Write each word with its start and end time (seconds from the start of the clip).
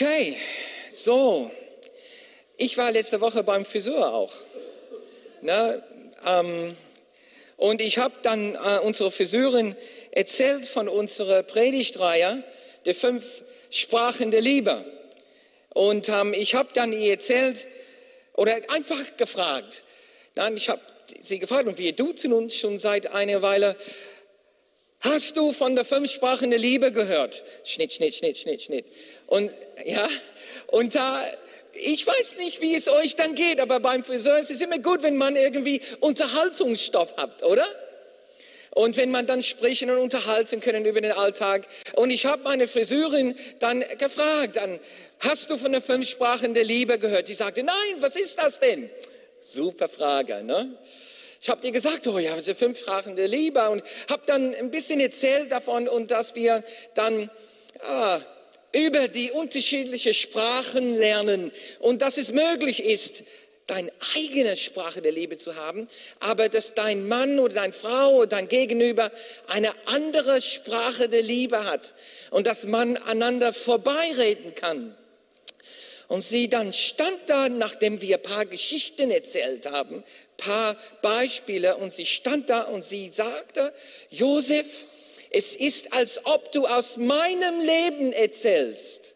Okay, 0.00 0.36
so. 0.94 1.50
Ich 2.56 2.78
war 2.78 2.92
letzte 2.92 3.20
Woche 3.20 3.42
beim 3.42 3.64
Friseur 3.64 4.14
auch. 4.14 4.32
Ne? 5.42 5.82
Ähm, 6.24 6.76
und 7.56 7.80
ich 7.80 7.98
habe 7.98 8.14
dann 8.22 8.54
äh, 8.54 8.78
unsere 8.84 9.10
Friseurin 9.10 9.74
erzählt 10.12 10.66
von 10.66 10.86
unserer 10.88 11.42
Predigtreihe, 11.42 12.44
der 12.84 12.94
fünf 12.94 13.42
Sprachen 13.70 14.30
der 14.30 14.40
Liebe. 14.40 14.84
Und 15.74 16.08
ähm, 16.08 16.32
ich 16.32 16.54
habe 16.54 16.68
dann 16.74 16.92
ihr 16.92 17.14
erzählt 17.14 17.66
oder 18.34 18.54
einfach 18.68 19.16
gefragt. 19.16 19.82
Nein, 20.36 20.56
ich 20.56 20.68
habe 20.68 20.80
sie 21.22 21.40
gefragt 21.40 21.66
und 21.66 21.78
wir 21.78 21.90
duzen 21.90 22.32
uns 22.32 22.54
schon 22.54 22.78
seit 22.78 23.08
einer 23.08 23.42
Weile. 23.42 23.74
Hast 25.00 25.36
du 25.36 25.52
von 25.52 25.74
der 25.74 25.84
fünf 25.84 26.12
Sprachen 26.12 26.50
der 26.50 26.60
Liebe 26.60 26.92
gehört? 26.92 27.42
Schnitt, 27.64 27.92
Schnitt, 27.92 28.14
Schnitt, 28.14 28.38
Schnitt, 28.38 28.62
Schnitt. 28.62 28.86
Und 29.28 29.52
ja, 29.84 30.08
und 30.68 30.94
da, 30.94 31.22
ich 31.74 32.06
weiß 32.06 32.38
nicht, 32.38 32.60
wie 32.60 32.74
es 32.74 32.88
euch 32.88 33.14
dann 33.14 33.34
geht, 33.34 33.60
aber 33.60 33.78
beim 33.78 34.02
Friseur 34.02 34.38
ist 34.38 34.50
es 34.50 34.60
immer 34.60 34.78
gut, 34.78 35.02
wenn 35.02 35.16
man 35.16 35.36
irgendwie 35.36 35.80
Unterhaltungsstoff 36.00 37.16
hat, 37.16 37.42
oder? 37.42 37.66
Und 38.70 38.96
wenn 38.96 39.10
man 39.10 39.26
dann 39.26 39.42
sprechen 39.42 39.90
und 39.90 39.98
unterhalten 39.98 40.60
können 40.60 40.84
über 40.84 41.00
den 41.00 41.12
Alltag. 41.12 41.66
Und 41.94 42.10
ich 42.10 42.26
habe 42.26 42.42
meine 42.44 42.68
Friseurin 42.68 43.34
dann 43.58 43.84
gefragt, 43.98 44.56
dann, 44.56 44.80
hast 45.20 45.50
du 45.50 45.58
von 45.58 45.72
der 45.72 45.82
fünf 45.82 46.08
Sprachen 46.08 46.54
der 46.54 46.64
Liebe 46.64 46.98
gehört? 46.98 47.28
Die 47.28 47.34
sagte, 47.34 47.62
nein, 47.62 47.74
was 48.00 48.16
ist 48.16 48.40
das 48.40 48.60
denn? 48.60 48.90
Super 49.40 49.88
Frage, 49.88 50.42
ne? 50.42 50.78
Ich 51.40 51.48
habe 51.48 51.60
dir 51.60 51.70
gesagt, 51.70 52.06
oh 52.06 52.18
ja, 52.18 52.34
diese 52.36 52.54
fünf 52.54 52.80
Sprachen 52.80 53.14
der 53.14 53.28
Liebe 53.28 53.68
und 53.70 53.82
habe 54.10 54.22
dann 54.26 54.54
ein 54.54 54.70
bisschen 54.70 55.00
erzählt 55.00 55.52
davon 55.52 55.86
und 55.86 56.10
dass 56.10 56.34
wir 56.34 56.64
dann 56.94 57.30
ah, 57.80 58.20
über 58.72 59.08
die 59.08 59.30
unterschiedlichen 59.30 60.14
Sprachen 60.14 60.96
lernen 60.98 61.52
und 61.78 62.02
dass 62.02 62.18
es 62.18 62.32
möglich 62.32 62.84
ist, 62.84 63.22
deine 63.66 63.92
eigene 64.16 64.56
Sprache 64.56 65.02
der 65.02 65.12
Liebe 65.12 65.36
zu 65.36 65.54
haben, 65.54 65.86
aber 66.20 66.48
dass 66.48 66.74
dein 66.74 67.06
Mann 67.06 67.38
oder 67.38 67.54
deine 67.54 67.72
Frau 67.72 68.16
oder 68.16 68.26
dein 68.26 68.48
Gegenüber 68.48 69.12
eine 69.46 69.72
andere 69.86 70.40
Sprache 70.40 71.08
der 71.08 71.22
Liebe 71.22 71.64
hat 71.64 71.94
und 72.30 72.46
dass 72.46 72.64
man 72.64 72.96
einander 72.96 73.52
vorbeireden 73.52 74.54
kann. 74.54 74.96
Und 76.08 76.22
sie 76.22 76.48
dann 76.48 76.72
stand 76.72 77.18
da, 77.26 77.50
nachdem 77.50 78.00
wir 78.00 78.16
paar 78.16 78.46
Geschichten 78.46 79.10
erzählt 79.10 79.66
haben, 79.66 80.02
paar 80.38 80.74
Beispiele, 81.02 81.76
und 81.76 81.92
sie 81.92 82.06
stand 82.06 82.48
da 82.48 82.62
und 82.62 82.82
sie 82.82 83.10
sagte, 83.12 83.74
Josef, 84.08 84.66
es 85.30 85.56
ist, 85.56 85.92
als 85.92 86.24
ob 86.24 86.52
du 86.52 86.66
aus 86.66 86.96
meinem 86.96 87.60
Leben 87.60 88.12
erzählst. 88.12 89.14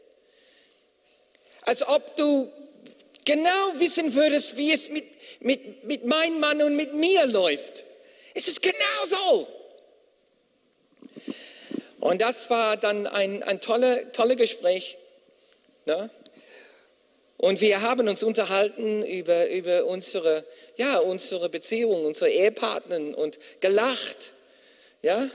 Als 1.62 1.86
ob 1.86 2.16
du 2.16 2.52
genau 3.24 3.72
wissen 3.74 4.14
würdest, 4.14 4.56
wie 4.56 4.72
es 4.72 4.88
mit, 4.88 5.04
mit, 5.40 5.84
mit 5.84 6.04
meinem 6.04 6.40
Mann 6.40 6.62
und 6.62 6.76
mit 6.76 6.94
mir 6.94 7.26
läuft. 7.26 7.84
Es 8.34 8.48
ist 8.48 8.62
genau 8.62 9.04
so. 9.06 9.48
Und 12.00 12.20
das 12.20 12.50
war 12.50 12.76
dann 12.76 13.06
ein, 13.06 13.42
ein 13.44 13.60
tolles 13.60 14.06
tolle 14.12 14.36
Gespräch. 14.36 14.98
Ne? 15.84 16.10
Und 17.36 17.60
wir 17.60 17.80
haben 17.80 18.08
uns 18.08 18.22
unterhalten 18.22 19.04
über, 19.04 19.48
über 19.50 19.84
unsere, 19.84 20.44
ja, 20.76 20.98
unsere 20.98 21.48
Beziehung, 21.48 22.04
unsere 22.04 22.30
Ehepartner 22.30 23.18
und 23.18 23.38
gelacht. 23.60 24.32
Ja, 25.02 25.28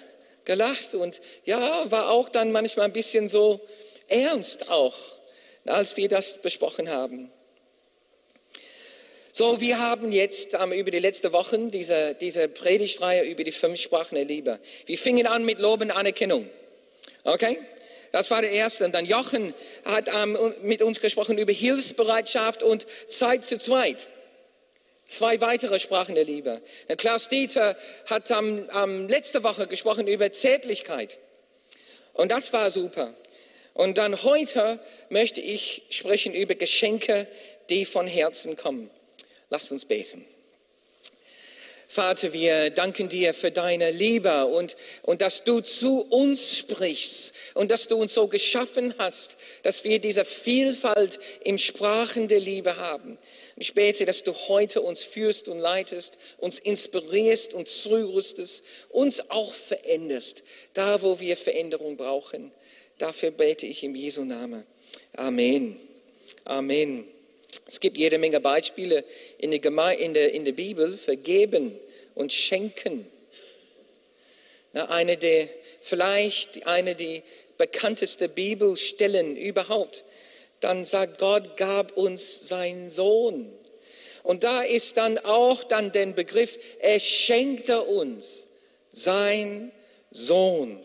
gelacht 0.47 0.95
und 0.95 1.21
ja, 1.45 1.91
war 1.91 2.09
auch 2.09 2.29
dann 2.29 2.51
manchmal 2.51 2.85
ein 2.85 2.93
bisschen 2.93 3.27
so 3.27 3.59
ernst 4.07 4.71
auch, 4.71 4.95
als 5.65 5.95
wir 5.97 6.09
das 6.09 6.41
besprochen 6.41 6.89
haben. 6.89 7.31
So, 9.31 9.61
wir 9.61 9.77
haben 9.77 10.11
jetzt 10.11 10.55
ähm, 10.55 10.71
über 10.71 10.89
die 10.89 10.97
letzten 10.97 11.31
Wochen 11.31 11.69
diese, 11.69 12.15
diese 12.15 12.47
Predigtreihe 12.47 13.23
über 13.23 13.43
die 13.43 13.51
fünf 13.51 13.79
Sprachen 13.79 14.15
der 14.15 14.25
Liebe. 14.25 14.59
Wir 14.87 14.97
fingen 14.97 15.27
an 15.27 15.45
mit 15.45 15.59
Lob 15.59 15.81
und 15.81 15.91
Anerkennung. 15.91 16.49
Okay? 17.23 17.59
Das 18.11 18.31
war 18.31 18.41
der 18.41 18.51
erste. 18.51 18.85
Und 18.85 18.95
dann 18.95 19.05
Jochen 19.05 19.53
hat 19.85 20.09
ähm, 20.11 20.35
mit 20.61 20.81
uns 20.81 21.01
gesprochen 21.01 21.37
über 21.37 21.53
Hilfsbereitschaft 21.53 22.63
und 22.63 22.87
Zeit 23.09 23.45
zu 23.45 23.59
zweit. 23.59 24.07
Zwei 25.07 25.39
weitere 25.39 25.79
Sprachen 25.79 26.15
der 26.15 26.25
Liebe. 26.25 26.61
Klaus 26.97 27.29
Dieter 27.29 27.77
hat 28.07 28.29
ähm, 28.29 28.69
ähm, 28.75 29.07
letzte 29.07 29.43
Woche 29.43 29.67
gesprochen 29.67 30.05
über 30.07 30.31
Zärtlichkeit. 30.33 31.17
Und 32.13 32.31
das 32.31 32.51
war 32.51 32.71
super. 32.71 33.13
Und 33.73 33.97
dann 33.97 34.23
heute 34.23 34.79
möchte 35.09 35.39
ich 35.39 35.83
sprechen 35.91 36.33
über 36.33 36.55
Geschenke, 36.55 37.27
die 37.69 37.85
von 37.85 38.05
Herzen 38.05 38.57
kommen. 38.57 38.89
Lasst 39.49 39.71
uns 39.71 39.85
beten. 39.85 40.25
Vater, 41.89 42.33
wir 42.33 42.69
danken 42.69 43.07
dir 43.07 43.33
für 43.33 43.49
deine 43.49 43.91
Liebe 43.91 44.45
und, 44.45 44.75
und 45.03 45.21
dass 45.21 45.45
du 45.45 45.61
zu 45.61 46.01
uns 46.01 46.57
sprichst 46.57 47.33
und 47.53 47.71
dass 47.71 47.87
du 47.87 47.95
uns 47.95 48.13
so 48.13 48.27
geschaffen 48.27 48.93
hast, 48.97 49.37
dass 49.63 49.85
wir 49.85 49.99
diese 49.99 50.25
Vielfalt 50.25 51.17
im 51.45 51.57
Sprachen 51.57 52.27
der 52.27 52.41
Liebe 52.41 52.75
haben. 52.75 53.17
Ich 53.55 53.73
bete, 53.73 54.05
dass 54.05 54.23
du 54.23 54.33
heute 54.33 54.81
uns 54.81 55.01
führst 55.01 55.47
und 55.47 55.59
leitest, 55.59 56.17
uns 56.37 56.59
inspirierst 56.59 57.53
und 57.53 57.69
zurüstest, 57.69 58.65
uns 58.89 59.29
auch 59.29 59.53
veränderst, 59.53 60.43
da 60.73 61.01
wo 61.01 61.21
wir 61.21 61.37
Veränderung 61.37 61.95
brauchen. 61.95 62.51
Dafür 62.97 63.31
bete 63.31 63.65
ich 63.65 63.83
im 63.83 63.95
Jesu 63.95 64.25
Namen. 64.25 64.65
Amen. 65.15 65.79
Amen. 66.43 67.16
Es 67.67 67.81
gibt 67.81 67.97
jede 67.97 68.17
Menge 68.17 68.39
Beispiele 68.39 69.03
in 69.37 69.51
der, 69.51 69.59
Geme 69.59 69.93
in 69.95 70.13
der, 70.13 70.31
in 70.33 70.45
der 70.45 70.53
Bibel 70.53 70.95
für 70.97 71.17
Geben 71.17 71.77
und 72.15 72.31
Schenken. 72.31 73.05
Eine 74.73 75.17
der, 75.17 75.49
vielleicht 75.81 76.65
eine 76.65 76.95
der 76.95 77.23
bekanntesten 77.57 78.29
Bibelstellen 78.29 79.35
überhaupt. 79.35 80.05
Dann 80.61 80.85
sagt 80.85 81.19
Gott 81.19 81.57
gab 81.57 81.97
uns 81.97 82.47
seinen 82.47 82.89
Sohn. 82.89 83.51
Und 84.23 84.43
da 84.43 84.61
ist 84.61 84.97
dann 84.97 85.17
auch 85.19 85.63
dann 85.63 85.91
der 85.91 86.07
Begriff, 86.07 86.57
er 86.79 86.99
schenkte 86.99 87.81
uns 87.81 88.47
sein 88.91 89.71
Sohn. 90.11 90.83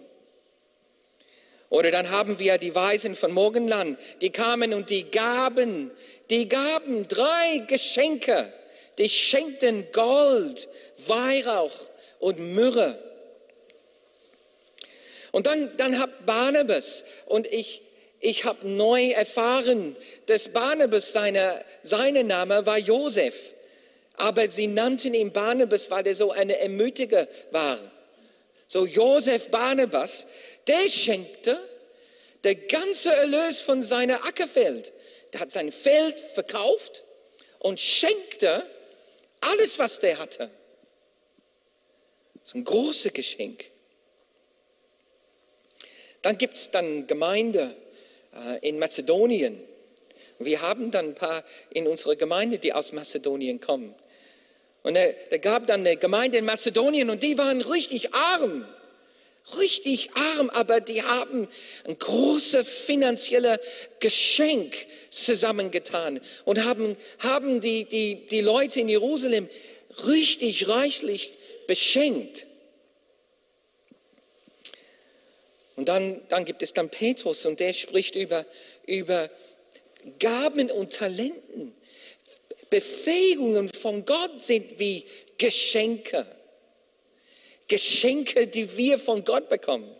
Oder 1.68 1.90
dann 1.90 2.10
haben 2.10 2.38
wir 2.38 2.58
die 2.58 2.74
Weisen 2.74 3.16
von 3.16 3.32
Morgenland, 3.32 3.98
die 4.20 4.30
kamen 4.30 4.74
und 4.74 4.90
die 4.90 5.10
gaben 5.10 5.90
die 6.32 6.48
gaben 6.48 7.06
drei 7.08 7.58
Geschenke. 7.68 8.50
Die 8.96 9.10
schenkten 9.10 9.86
Gold, 9.92 10.66
Weihrauch 11.06 11.78
und 12.20 12.38
Myrrhe. 12.54 12.98
Und 15.30 15.46
dann, 15.46 15.76
dann 15.76 15.98
hat 15.98 16.24
Barnabas 16.24 17.04
und 17.26 17.46
ich, 17.46 17.82
ich 18.18 18.46
habe 18.46 18.66
neu 18.66 19.10
erfahren, 19.10 19.94
dass 20.24 20.48
Barnabas 20.48 21.12
seine, 21.12 21.62
seine 21.82 22.24
Name 22.24 22.64
war 22.64 22.78
Josef. 22.78 23.52
Aber 24.14 24.48
sie 24.48 24.68
nannten 24.68 25.12
ihn 25.12 25.32
Barnabas, 25.32 25.90
weil 25.90 26.06
er 26.06 26.14
so 26.14 26.30
eine 26.30 26.58
Ermutiger 26.58 27.28
war. 27.50 27.78
So 28.68 28.86
Josef 28.86 29.50
Barnabas, 29.50 30.26
der 30.66 30.88
schenkte 30.88 31.58
der 32.42 32.54
ganze 32.54 33.14
Erlös 33.14 33.60
von 33.60 33.82
seiner 33.82 34.24
Ackerfeld 34.24 34.91
hat 35.40 35.52
sein 35.52 35.72
Feld 35.72 36.20
verkauft 36.20 37.04
und 37.58 37.80
schenkte 37.80 38.66
alles, 39.40 39.78
was 39.78 39.98
der 39.98 40.18
hatte. 40.18 40.50
So 42.44 42.58
ein 42.58 42.64
großes 42.64 43.12
Geschenk. 43.12 43.70
Dann 46.22 46.38
gibt 46.38 46.56
es 46.56 46.70
dann 46.70 47.06
Gemeinde 47.06 47.76
äh, 48.34 48.68
in 48.68 48.78
Mazedonien. 48.78 49.62
Wir 50.38 50.60
haben 50.60 50.90
dann 50.90 51.08
ein 51.08 51.14
paar 51.14 51.44
in 51.70 51.86
unserer 51.86 52.16
Gemeinde, 52.16 52.58
die 52.58 52.72
aus 52.72 52.92
Mazedonien 52.92 53.60
kommen. 53.60 53.94
Und 54.82 54.96
er 54.96 55.38
gab 55.38 55.68
dann 55.68 55.80
eine 55.80 55.96
Gemeinde 55.96 56.38
in 56.38 56.44
Mazedonien 56.44 57.08
und 57.08 57.22
die 57.22 57.38
waren 57.38 57.60
richtig 57.60 58.14
arm 58.14 58.66
richtig 59.58 60.10
arm, 60.14 60.50
aber 60.50 60.80
die 60.80 61.02
haben 61.02 61.48
ein 61.84 61.98
großes 61.98 62.68
finanzielles 62.68 63.58
Geschenk 64.00 64.74
zusammengetan 65.10 66.20
und 66.44 66.64
haben, 66.64 66.96
haben 67.18 67.60
die, 67.60 67.84
die, 67.84 68.26
die 68.28 68.40
Leute 68.40 68.80
in 68.80 68.88
Jerusalem 68.88 69.48
richtig 70.06 70.68
reichlich 70.68 71.32
beschenkt. 71.66 72.46
Und 75.76 75.88
dann, 75.88 76.20
dann 76.28 76.44
gibt 76.44 76.62
es 76.62 76.72
dann 76.72 76.90
Petrus 76.90 77.44
und 77.46 77.58
der 77.58 77.72
spricht 77.72 78.14
über, 78.14 78.46
über 78.86 79.30
Gaben 80.18 80.70
und 80.70 80.92
Talenten. 80.92 81.74
Befähigungen 82.70 83.68
von 83.68 84.04
Gott 84.04 84.40
sind 84.40 84.78
wie 84.78 85.04
Geschenke. 85.38 86.26
Geschenke, 87.72 88.46
die 88.48 88.76
wir 88.76 88.98
von 88.98 89.24
Gott 89.24 89.48
bekommen. 89.48 89.90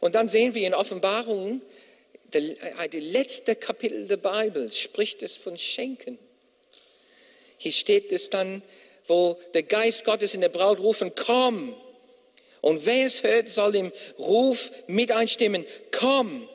Und 0.00 0.14
dann 0.14 0.30
sehen 0.30 0.54
wir 0.54 0.66
in 0.66 0.72
Offenbarungen, 0.72 1.60
der, 2.32 2.42
äh, 2.42 2.98
letzte 2.98 3.54
Kapitel 3.54 4.06
der 4.06 4.16
Bibel 4.16 4.72
spricht 4.72 5.22
es 5.22 5.36
von 5.36 5.58
Schenken. 5.58 6.18
Hier 7.58 7.72
steht 7.72 8.10
es 8.12 8.30
dann, 8.30 8.62
wo 9.06 9.38
der 9.52 9.64
Geist 9.64 10.06
Gottes 10.06 10.32
in 10.32 10.40
der 10.40 10.48
Braut 10.48 10.78
rufen, 10.78 11.14
komm. 11.14 11.74
Und 12.62 12.86
wer 12.86 13.04
es 13.04 13.22
hört, 13.22 13.50
soll 13.50 13.76
im 13.76 13.92
Ruf 14.18 14.70
mit 14.86 15.12
einstimmen, 15.12 15.66
komm. 15.90 16.48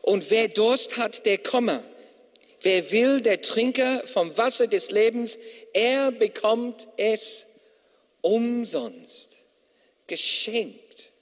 Und 0.00 0.30
wer 0.30 0.48
Durst 0.48 0.96
hat, 0.96 1.26
der 1.26 1.36
komme. 1.36 1.84
Wer 2.60 2.90
will, 2.90 3.20
der 3.20 3.40
trinke 3.40 4.02
vom 4.06 4.36
Wasser 4.36 4.66
des 4.66 4.90
Lebens. 4.90 5.38
Er 5.78 6.10
bekommt 6.10 6.88
es 6.96 7.46
umsonst, 8.20 9.36
geschenkt. 10.08 11.12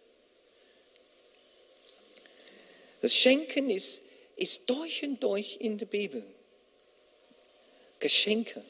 Das 3.03 3.15
Schenken 3.15 3.69
ist, 3.69 4.01
ist 4.35 4.63
durch 4.65 5.03
und 5.03 5.23
durch 5.23 5.59
in 5.61 5.77
der 5.77 5.85
Bibel. 5.85 6.25
Geschenke. 7.99 8.65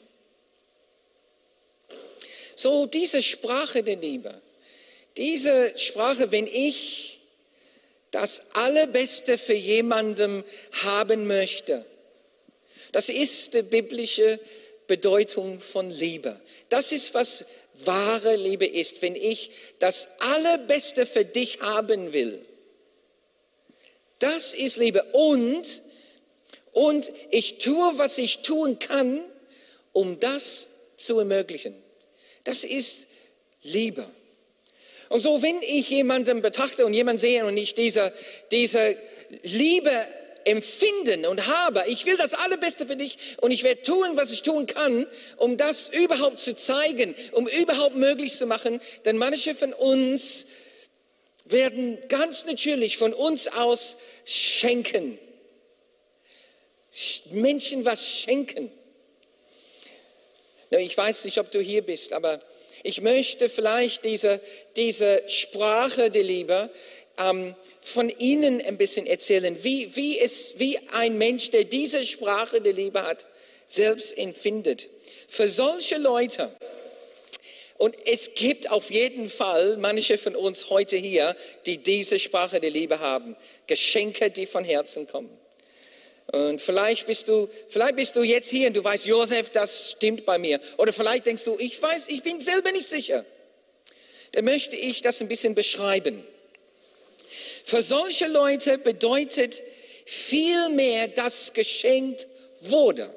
So 2.53 2.85
diese 2.85 3.23
Sprache 3.23 3.81
der 3.81 3.95
Liebe, 3.95 4.41
diese 5.15 5.71
Sprache, 5.79 6.33
wenn 6.33 6.47
ich 6.47 7.21
das 8.11 8.41
Allerbeste 8.51 9.37
für 9.37 9.53
jemandem 9.53 10.43
haben 10.83 11.27
möchte, 11.27 11.85
das 12.91 13.07
ist 13.07 13.53
die 13.53 13.61
biblische 13.61 14.41
Bedeutung 14.87 15.59
von 15.59 15.89
Liebe. 15.89 16.39
Das 16.69 16.91
ist, 16.91 17.13
was 17.13 17.45
wahre 17.73 18.35
Liebe 18.35 18.65
ist. 18.65 19.01
Wenn 19.01 19.15
ich 19.15 19.51
das 19.79 20.07
Allerbeste 20.19 21.05
für 21.05 21.25
dich 21.25 21.61
haben 21.61 22.13
will, 22.13 22.43
das 24.19 24.53
ist 24.53 24.77
Liebe. 24.77 25.03
Und, 25.13 25.81
und 26.71 27.11
ich 27.29 27.59
tue, 27.59 27.97
was 27.97 28.17
ich 28.17 28.39
tun 28.39 28.79
kann, 28.79 29.23
um 29.93 30.19
das 30.19 30.69
zu 30.97 31.19
ermöglichen. 31.19 31.75
Das 32.43 32.63
ist 32.63 33.07
Liebe. 33.61 34.05
Und 35.09 35.21
so, 35.21 35.41
wenn 35.41 35.61
ich 35.61 35.89
jemanden 35.89 36.41
betrachte 36.41 36.85
und 36.85 36.93
jemanden 36.93 37.21
sehe 37.21 37.45
und 37.45 37.55
ich 37.57 37.75
diese, 37.75 38.13
diese 38.51 38.97
Liebe 39.43 40.07
empfinden 40.47 41.25
und 41.25 41.45
habe, 41.45 41.83
ich 41.87 42.05
will 42.05 42.17
das 42.17 42.33
Allerbeste 42.33 42.87
für 42.87 42.95
dich 42.95 43.17
und 43.41 43.51
ich 43.51 43.63
werde 43.63 43.83
tun, 43.83 44.11
was 44.15 44.31
ich 44.31 44.41
tun 44.41 44.65
kann, 44.65 45.05
um 45.37 45.57
das 45.57 45.89
überhaupt 45.89 46.39
zu 46.39 46.55
zeigen, 46.55 47.15
um 47.33 47.47
überhaupt 47.47 47.95
möglich 47.95 48.35
zu 48.35 48.45
machen, 48.45 48.79
denn 49.05 49.17
manche 49.17 49.55
von 49.55 49.73
uns 49.73 50.47
werden 51.45 51.97
ganz 52.07 52.45
natürlich 52.45 52.97
von 52.97 53.13
uns 53.13 53.47
aus 53.47 53.97
schenken. 54.25 55.19
Menschen 57.29 57.85
was 57.85 58.07
schenken. 58.07 58.71
Ich 60.69 60.97
weiß 60.97 61.25
nicht, 61.25 61.37
ob 61.37 61.51
du 61.51 61.61
hier 61.61 61.81
bist, 61.83 62.11
aber 62.11 62.41
ich 62.83 63.01
möchte 63.01 63.49
vielleicht 63.49 64.03
diese, 64.05 64.41
diese 64.75 65.23
Sprache 65.27 66.09
der 66.09 66.23
Liebe 66.23 66.69
ähm, 67.17 67.55
von 67.81 68.09
Ihnen 68.09 68.61
ein 68.61 68.77
bisschen 68.77 69.05
erzählen, 69.05 69.57
wie, 69.63 69.95
wie, 69.95 70.19
es, 70.19 70.55
wie 70.57 70.79
ein 70.91 71.17
Mensch, 71.17 71.49
der 71.51 71.63
diese 71.63 72.05
Sprache 72.05 72.61
der 72.61 72.73
Liebe 72.73 73.03
hat, 73.03 73.25
selbst 73.65 74.17
empfindet. 74.17 74.89
Für 75.27 75.47
solche 75.47 75.97
Leute, 75.97 76.51
und 77.77 77.95
es 78.07 78.33
gibt 78.33 78.71
auf 78.71 78.89
jeden 78.89 79.29
Fall 79.29 79.77
manche 79.77 80.17
von 80.17 80.35
uns 80.35 80.69
heute 80.69 80.97
hier, 80.97 81.35
die 81.65 81.77
diese 81.77 82.17
Sprache 82.17 82.59
der 82.59 82.71
Liebe 82.71 82.99
haben. 82.99 83.35
Geschenke, 83.67 84.31
die 84.31 84.47
von 84.47 84.63
Herzen 84.63 85.07
kommen. 85.07 85.29
Und 86.31 86.61
vielleicht 86.61 87.07
bist 87.07 87.27
du, 87.27 87.47
vielleicht 87.69 87.95
bist 87.95 88.15
du 88.15 88.23
jetzt 88.23 88.49
hier 88.49 88.67
und 88.67 88.75
du 88.75 88.83
weißt, 88.83 89.05
Josef, 89.05 89.49
das 89.51 89.91
stimmt 89.91 90.25
bei 90.25 90.37
mir. 90.37 90.59
Oder 90.77 90.91
vielleicht 90.91 91.25
denkst 91.25 91.45
du, 91.45 91.55
ich 91.59 91.81
weiß, 91.81 92.07
ich 92.09 92.23
bin 92.23 92.41
selber 92.41 92.71
nicht 92.71 92.89
sicher. 92.89 93.23
Dann 94.33 94.43
möchte 94.43 94.75
ich 94.75 95.01
das 95.01 95.21
ein 95.21 95.27
bisschen 95.27 95.55
beschreiben. 95.55 96.25
Für 97.67 97.81
solche 97.81 98.27
Leute 98.27 98.77
bedeutet 98.77 99.61
viel 100.05 100.69
mehr, 100.69 101.09
dass 101.09 101.51
geschenkt 101.51 102.25
wurde. 102.61 103.13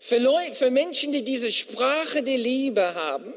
Für, 0.00 0.18
Leute, 0.18 0.56
für 0.56 0.72
Menschen, 0.72 1.12
die 1.12 1.22
diese 1.22 1.52
Sprache 1.52 2.24
der 2.24 2.38
Liebe 2.38 2.96
haben, 2.96 3.32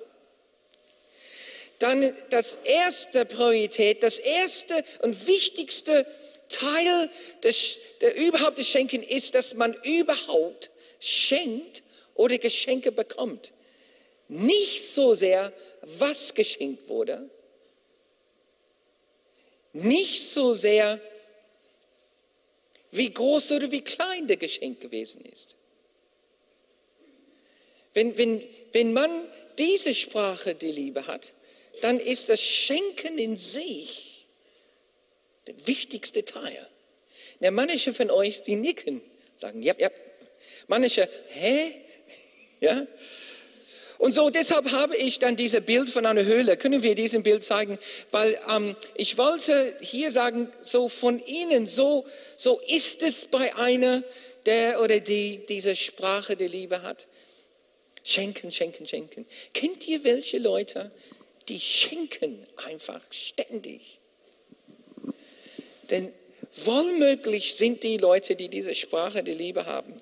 dann 1.78 2.12
das 2.32 2.56
erste 2.64 3.24
Priorität, 3.26 4.02
das 4.02 4.18
erste 4.18 4.84
und 5.04 5.28
wichtigste 5.28 6.08
Teil 6.50 7.12
des, 7.44 7.78
der 8.02 8.16
überhaupt 8.16 8.58
des 8.58 8.68
Schenken 8.68 9.04
ist, 9.04 9.36
dass 9.36 9.54
man 9.54 9.76
überhaupt 9.84 10.72
schenkt 11.00 11.84
oder 12.16 12.40
Geschenke 12.40 12.92
bekommt. 12.92 13.54
Nicht 14.28 14.92
so 14.92 15.14
sehr, 15.14 15.54
was 15.84 16.34
geschenkt 16.34 16.90
wurde, 16.90 17.30
nicht 19.74 20.24
so 20.28 20.54
sehr, 20.54 21.00
wie 22.92 23.14
groß 23.14 23.52
oder 23.54 23.72
wie 23.72 23.82
klein 23.82 24.28
der 24.28 24.38
Geschenk 24.38 24.80
gewesen 24.80 25.24
ist. 25.26 25.56
Wenn, 27.94 28.18
wenn, 28.18 28.44
wenn 28.72 28.94
man 28.94 29.28
diese 29.58 29.94
Sprache 29.94 30.56
die 30.56 30.72
Liebe 30.72 31.08
hat, 31.08 31.34
dann 31.82 32.00
ist 32.00 32.30
das 32.30 32.42
Schenken 32.42 33.18
in 33.18 33.38
sich 33.38 34.28
der 35.48 35.68
wichtigste 35.68 36.26
Teil. 36.26 36.68
Na, 37.40 37.52
manche 37.52 37.94
von 37.94 38.12
euch, 38.12 38.42
die 38.42 38.56
nicken, 38.56 39.02
sagen, 39.36 39.62
ja, 39.62 39.74
ja. 39.78 39.90
Manche, 40.68 41.10
hä? 41.30 41.74
Ja? 42.62 42.86
Und 44.00 44.14
so 44.14 44.30
deshalb 44.30 44.72
habe 44.72 44.96
ich 44.96 45.20
dann 45.20 45.36
dieses 45.36 45.60
Bild 45.60 45.90
von 45.90 46.06
einer 46.06 46.24
Höhle. 46.24 46.56
Können 46.56 46.84
wir 46.84 46.96
diesen 46.96 47.22
Bild 47.22 47.44
zeigen? 47.44 47.78
Weil 48.12 48.40
ähm, 48.50 48.78
ich 48.96 49.18
wollte 49.18 49.76
hier 49.82 50.14
sagen, 50.14 50.50
so 50.64 50.88
von 50.88 51.22
Ihnen, 51.26 51.68
so, 51.68 52.06
so 52.38 52.62
ist 52.66 53.04
es 53.04 53.26
bei 53.26 53.54
einer, 53.58 54.02
der 54.46 54.82
oder 54.82 55.02
die 55.02 55.46
diese 55.50 55.76
Sprache 55.76 56.38
der 56.38 56.48
Liebe 56.48 56.82
hat. 56.82 57.08
Schenken, 58.02 58.54
schenken, 58.54 58.88
schenken. 58.88 59.28
Kennt 59.54 59.86
ihr 59.86 60.02
welche 60.06 60.38
Leute, 60.38 60.92
die 61.50 61.60
schenken 61.60 62.48
einfach 62.56 63.02
ständig? 63.12 64.00
Denn 65.90 66.14
wohlmöglich 66.56 67.56
sind 67.56 67.84
die 67.84 67.98
Leute, 67.98 68.38
die 68.38 68.48
diese 68.48 68.76
Sprache 68.76 69.26
der 69.26 69.36
Liebe 69.36 69.66
haben. 69.66 70.02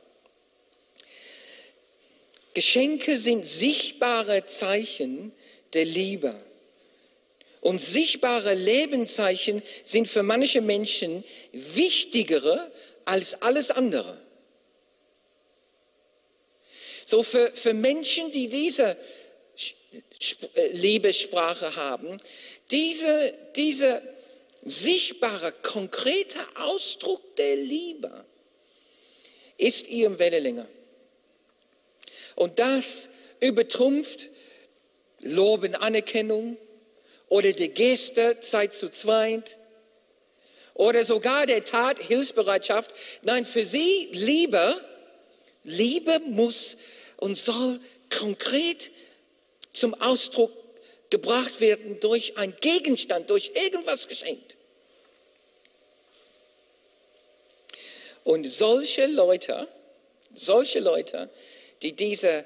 Geschenke 2.58 3.20
sind 3.20 3.48
sichtbare 3.48 4.48
Zeichen 4.48 5.32
der 5.74 5.86
Liebe. 5.86 6.34
Und 7.62 7.80
sichtbare 7.80 8.56
Lebenszeichen 8.56 9.62
sind 9.84 10.08
für 10.08 10.24
manche 10.24 10.62
Menschen 10.62 11.24
wichtigere 11.52 12.72
als 13.06 13.44
alles 13.44 13.70
andere. 13.70 14.20
So 17.06 17.22
für, 17.22 17.52
für 17.52 17.76
Menschen, 17.76 18.32
die 18.32 18.48
diese 18.48 18.98
äh, 20.56 20.68
Liebessprache 20.72 21.76
haben, 21.76 22.20
diese, 22.72 23.36
diese 23.56 24.02
sichtbare, 24.64 25.52
konkrete 25.52 26.40
Ausdruck 26.56 27.36
der 27.36 27.56
Liebe 27.56 28.26
ist 29.60 29.88
ihrem 29.90 30.18
Wellenlänge. 30.18 30.68
Und 32.38 32.60
das 32.60 33.10
übertrumpft 33.40 34.30
Loben, 35.24 35.74
Anerkennung 35.74 36.56
oder 37.30 37.52
die 37.52 37.70
Geste, 37.70 38.40
Zeit 38.42 38.76
zu 38.76 38.92
zweit 38.92 39.58
oder 40.76 41.04
sogar 41.04 41.48
der 41.48 41.66
Tat, 41.66 41.98
Hilfsbereitschaft. 41.98 42.92
Nein, 43.24 43.44
für 43.44 43.66
sie 43.66 44.10
Liebe, 44.12 44.80
Liebe 45.64 46.20
muss 46.28 46.78
und 47.18 47.34
soll 47.34 47.80
konkret 48.16 48.92
zum 49.74 49.96
Ausdruck 49.96 50.52
gebracht 51.10 51.60
werden 51.60 52.00
durch 52.02 52.38
einen 52.38 52.56
Gegenstand, 52.62 53.32
durch 53.32 53.54
irgendwas 53.56 54.08
geschenkt. 54.08 54.58
Und 58.24 58.46
solche 58.46 59.08
Leute, 59.08 59.68
solche 60.36 60.80
Leute 60.80 61.32
die 61.82 61.94
diese 61.94 62.46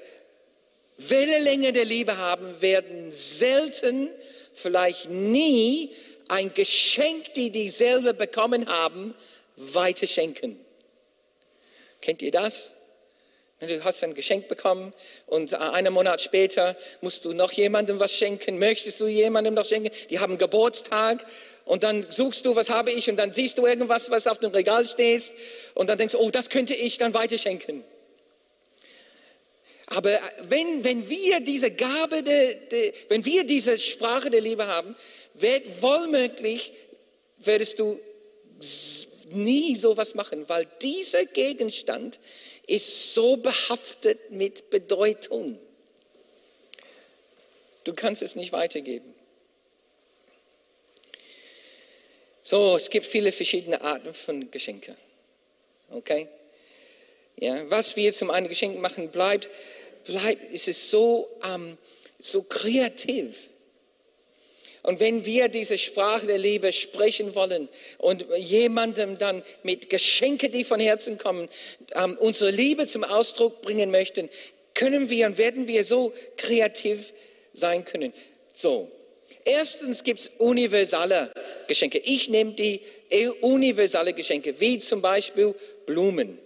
Wellenlänge 0.98 1.72
der 1.72 1.84
Liebe 1.84 2.16
haben, 2.16 2.60
werden 2.60 3.10
selten, 3.12 4.10
vielleicht 4.52 5.08
nie 5.08 5.94
ein 6.28 6.52
Geschenk, 6.54 7.34
die 7.34 7.50
dieselbe 7.50 8.14
bekommen 8.14 8.68
haben, 8.68 9.14
weiter 9.56 10.06
schenken. 10.06 10.58
Kennt 12.00 12.22
ihr 12.22 12.32
das? 12.32 12.72
Du 13.60 13.84
hast 13.84 14.02
ein 14.02 14.14
Geschenk 14.14 14.48
bekommen 14.48 14.92
und 15.26 15.54
einen 15.54 15.92
Monat 15.92 16.20
später 16.20 16.76
musst 17.00 17.24
du 17.24 17.32
noch 17.32 17.52
jemandem 17.52 18.00
was 18.00 18.12
schenken. 18.12 18.58
Möchtest 18.58 18.98
du 18.98 19.06
jemandem 19.06 19.54
noch 19.54 19.64
schenken? 19.64 19.92
Die 20.10 20.18
haben 20.18 20.36
Geburtstag 20.36 21.24
und 21.64 21.84
dann 21.84 22.04
suchst 22.10 22.44
du, 22.44 22.56
was 22.56 22.70
habe 22.70 22.90
ich 22.90 23.08
und 23.08 23.16
dann 23.16 23.32
siehst 23.32 23.58
du 23.58 23.66
irgendwas, 23.66 24.10
was 24.10 24.26
auf 24.26 24.40
dem 24.40 24.50
Regal 24.50 24.86
steht 24.88 25.32
und 25.74 25.88
dann 25.88 25.96
denkst 25.96 26.12
du, 26.12 26.18
oh, 26.18 26.30
das 26.30 26.50
könnte 26.50 26.74
ich 26.74 26.98
dann 26.98 27.14
weiterschenken. 27.14 27.84
Aber 29.94 30.18
wenn, 30.48 30.84
wenn 30.84 31.08
wir 31.08 31.40
diese 31.40 31.70
Gabe, 31.70 32.22
de, 32.22 32.56
de, 32.70 32.92
wenn 33.08 33.24
wir 33.24 33.44
diese 33.44 33.78
Sprache 33.78 34.30
der 34.30 34.40
Liebe 34.40 34.66
haben, 34.66 34.96
wird 35.34 35.82
wohlmöglich, 35.82 36.72
würdest 37.38 37.78
du 37.78 38.00
nie 39.30 39.76
sowas 39.76 40.14
machen, 40.14 40.48
weil 40.48 40.66
dieser 40.80 41.26
Gegenstand 41.26 42.20
ist 42.66 43.12
so 43.12 43.36
behaftet 43.36 44.30
mit 44.30 44.70
Bedeutung. 44.70 45.58
Du 47.84 47.92
kannst 47.92 48.22
es 48.22 48.34
nicht 48.34 48.52
weitergeben. 48.52 49.14
So, 52.44 52.76
es 52.76 52.88
gibt 52.88 53.06
viele 53.06 53.32
verschiedene 53.32 53.82
Arten 53.82 54.14
von 54.14 54.50
Geschenke. 54.50 54.96
Okay? 55.90 56.28
Ja, 57.36 57.68
was 57.70 57.96
wir 57.96 58.12
zum 58.12 58.30
einen 58.30 58.48
Geschenk 58.48 58.78
machen, 58.78 59.08
bleibt, 59.10 59.48
bleibt, 60.04 60.52
ist 60.52 60.68
es 60.68 60.90
so, 60.90 61.28
ähm, 61.44 61.78
so 62.18 62.42
kreativ. 62.42 63.50
Und 64.82 64.98
wenn 64.98 65.24
wir 65.24 65.48
diese 65.48 65.78
Sprache 65.78 66.26
der 66.26 66.38
Liebe 66.38 66.72
sprechen 66.72 67.36
wollen 67.36 67.68
und 67.98 68.26
jemandem 68.36 69.16
dann 69.16 69.42
mit 69.62 69.90
Geschenken, 69.90 70.50
die 70.50 70.64
von 70.64 70.80
Herzen 70.80 71.18
kommen, 71.18 71.48
ähm, 71.94 72.16
unsere 72.18 72.50
Liebe 72.50 72.86
zum 72.86 73.04
Ausdruck 73.04 73.62
bringen 73.62 73.92
möchten, 73.92 74.28
können 74.74 75.08
wir 75.08 75.26
und 75.26 75.38
werden 75.38 75.68
wir 75.68 75.84
so 75.84 76.12
kreativ 76.36 77.12
sein 77.52 77.84
können. 77.84 78.12
So, 78.54 78.90
erstens 79.44 80.02
gibt 80.02 80.20
es 80.20 80.30
universale 80.38 81.32
Geschenke. 81.68 81.98
Ich 81.98 82.28
nehme 82.28 82.52
die 82.52 82.80
universale 83.40 84.14
Geschenke, 84.14 84.58
wie 84.58 84.78
zum 84.78 85.00
Beispiel 85.00 85.54
Blumen. 85.86 86.38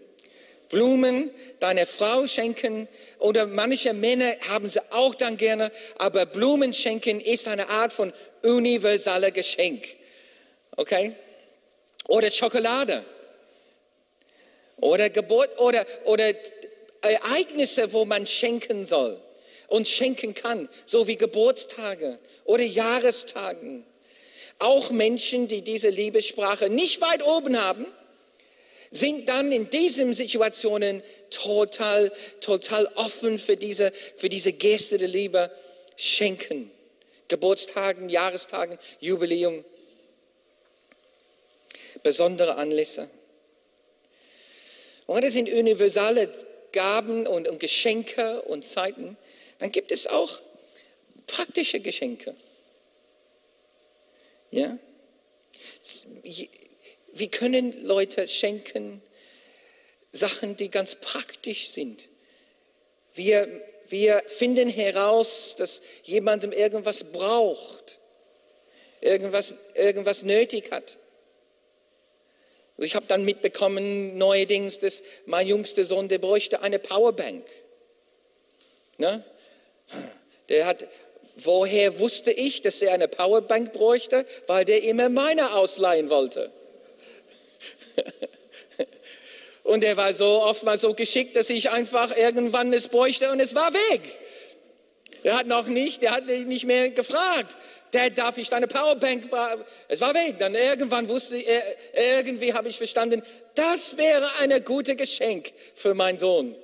Blumen 0.68 1.30
deiner 1.60 1.86
Frau 1.86 2.26
schenken 2.26 2.88
oder 3.18 3.46
manche 3.46 3.92
Männer 3.92 4.34
haben 4.48 4.68
sie 4.68 4.80
auch 4.92 5.14
dann 5.14 5.36
gerne, 5.36 5.70
aber 5.98 6.26
Blumen 6.26 6.74
schenken 6.74 7.20
ist 7.20 7.48
eine 7.48 7.68
Art 7.68 7.92
von 7.92 8.12
universaler 8.42 9.30
Geschenk. 9.30 9.84
Okay? 10.76 11.12
Oder 12.08 12.30
Schokolade. 12.30 13.04
Oder 14.76 15.08
Geburt 15.08 15.58
oder, 15.58 15.86
oder 16.04 16.32
Ereignisse, 17.00 17.92
wo 17.92 18.04
man 18.04 18.26
schenken 18.26 18.84
soll 18.84 19.20
und 19.68 19.88
schenken 19.88 20.34
kann, 20.34 20.68
so 20.84 21.06
wie 21.08 21.16
Geburtstage 21.16 22.18
oder 22.44 22.62
Jahrestagen. 22.62 23.84
Auch 24.58 24.90
Menschen, 24.90 25.48
die 25.48 25.62
diese 25.62 25.88
Liebessprache 25.88 26.70
nicht 26.70 27.00
weit 27.00 27.26
oben 27.26 27.60
haben, 27.60 27.86
sind 28.96 29.28
dann 29.28 29.52
in 29.52 29.70
diesen 29.70 30.14
Situationen 30.14 31.02
total, 31.30 32.12
total 32.40 32.86
offen 32.94 33.38
für 33.38 33.56
diese, 33.56 33.92
für 33.92 34.28
diese 34.28 34.52
Geste 34.52 34.98
der 34.98 35.08
Liebe 35.08 35.50
schenken. 35.96 36.70
Geburtstagen, 37.28 38.08
Jahrestagen, 38.08 38.78
Jubiläum, 39.00 39.64
besondere 42.02 42.56
Anlässe. 42.56 43.08
Und 45.06 45.24
das 45.24 45.32
sind 45.32 45.48
universelle 45.48 46.32
Gaben 46.72 47.26
und, 47.26 47.48
und 47.48 47.58
Geschenke 47.58 48.42
und 48.42 48.64
Zeiten. 48.64 49.16
Dann 49.58 49.72
gibt 49.72 49.90
es 49.90 50.06
auch 50.06 50.40
praktische 51.26 51.80
Geschenke. 51.80 52.34
Ja? 54.50 54.78
Wie 57.18 57.28
können 57.28 57.82
Leute 57.82 58.28
schenken 58.28 59.02
Sachen, 60.12 60.56
die 60.56 60.70
ganz 60.70 60.96
praktisch 60.96 61.70
sind? 61.70 62.08
Wir, 63.14 63.48
wir 63.88 64.22
finden 64.26 64.68
heraus, 64.68 65.54
dass 65.56 65.80
jemandem 66.02 66.52
irgendwas 66.52 67.04
braucht, 67.04 67.98
irgendwas, 69.00 69.54
irgendwas 69.74 70.22
nötig 70.24 70.70
hat. 70.70 70.98
Ich 72.78 72.94
habe 72.94 73.06
dann 73.06 73.24
mitbekommen, 73.24 74.18
neuerdings, 74.18 74.78
dass 74.80 75.02
mein 75.24 75.46
jüngster 75.46 75.86
Sohn, 75.86 76.08
der 76.08 76.18
bräuchte 76.18 76.60
eine 76.60 76.78
Powerbank. 76.78 77.46
Ne? 78.98 79.24
Der 80.50 80.66
hat, 80.66 80.86
woher 81.36 81.98
wusste 81.98 82.32
ich, 82.32 82.60
dass 82.60 82.82
er 82.82 82.92
eine 82.92 83.08
Powerbank 83.08 83.72
bräuchte? 83.72 84.26
Weil 84.46 84.66
der 84.66 84.82
immer 84.82 85.08
meine 85.08 85.54
ausleihen 85.54 86.10
wollte. 86.10 86.52
Und 89.62 89.82
er 89.82 89.96
war 89.96 90.12
so 90.12 90.42
oft 90.42 90.62
mal 90.62 90.78
so 90.78 90.94
geschickt, 90.94 91.34
dass 91.34 91.50
ich 91.50 91.70
einfach 91.70 92.16
irgendwann 92.16 92.72
es 92.72 92.86
bräuchte 92.86 93.32
und 93.32 93.40
es 93.40 93.56
war 93.56 93.74
weg. 93.74 94.00
Er 95.24 95.36
hat 95.36 95.48
noch 95.48 95.66
nicht, 95.66 96.04
er 96.04 96.12
hat 96.12 96.26
nicht 96.26 96.66
mehr 96.66 96.90
gefragt. 96.90 97.56
Dad, 97.90 98.16
darf 98.16 98.38
ich 98.38 98.48
deine 98.48 98.68
Powerbank? 98.68 99.28
Es 99.88 100.00
war 100.00 100.14
weg. 100.14 100.36
Dann 100.38 100.54
irgendwann 100.54 101.08
wusste 101.08 101.36
er, 101.36 101.62
irgendwie 101.94 102.54
habe 102.54 102.68
ich 102.68 102.76
verstanden, 102.76 103.22
das 103.56 103.96
wäre 103.96 104.36
eine 104.38 104.60
gute 104.60 104.94
Geschenk 104.94 105.52
für 105.74 105.94
meinen 105.94 106.18
Sohn. 106.18 106.54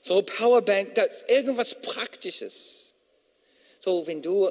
So 0.00 0.22
Powerbank, 0.22 0.94
das 0.94 1.24
irgendwas 1.28 1.74
Praktisches. 1.74 2.94
So, 3.80 4.06
wenn 4.06 4.22
du, 4.22 4.50